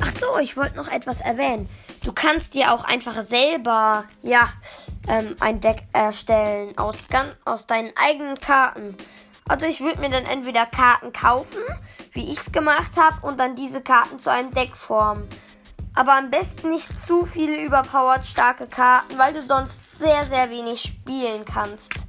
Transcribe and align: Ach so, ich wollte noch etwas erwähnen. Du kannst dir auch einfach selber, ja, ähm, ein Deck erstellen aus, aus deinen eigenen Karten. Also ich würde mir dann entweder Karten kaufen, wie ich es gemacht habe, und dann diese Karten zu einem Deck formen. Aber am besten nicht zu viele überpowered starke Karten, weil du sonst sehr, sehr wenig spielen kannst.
Ach 0.00 0.12
so, 0.12 0.38
ich 0.38 0.56
wollte 0.56 0.76
noch 0.76 0.88
etwas 0.88 1.20
erwähnen. 1.20 1.68
Du 2.04 2.12
kannst 2.12 2.54
dir 2.54 2.72
auch 2.72 2.84
einfach 2.84 3.20
selber, 3.22 4.04
ja, 4.22 4.48
ähm, 5.08 5.34
ein 5.40 5.60
Deck 5.60 5.82
erstellen 5.92 6.76
aus, 6.78 6.96
aus 7.44 7.66
deinen 7.66 7.92
eigenen 7.96 8.36
Karten. 8.36 8.96
Also 9.48 9.66
ich 9.66 9.80
würde 9.80 10.00
mir 10.00 10.10
dann 10.10 10.24
entweder 10.24 10.66
Karten 10.66 11.12
kaufen, 11.12 11.62
wie 12.12 12.30
ich 12.30 12.38
es 12.38 12.52
gemacht 12.52 12.92
habe, 12.96 13.26
und 13.26 13.40
dann 13.40 13.56
diese 13.56 13.80
Karten 13.80 14.18
zu 14.18 14.30
einem 14.30 14.52
Deck 14.52 14.76
formen. 14.76 15.28
Aber 15.94 16.14
am 16.14 16.30
besten 16.30 16.70
nicht 16.70 16.88
zu 17.06 17.26
viele 17.26 17.60
überpowered 17.60 18.24
starke 18.24 18.68
Karten, 18.68 19.18
weil 19.18 19.32
du 19.32 19.42
sonst 19.42 19.98
sehr, 19.98 20.24
sehr 20.26 20.48
wenig 20.50 20.80
spielen 20.82 21.44
kannst. 21.44 22.07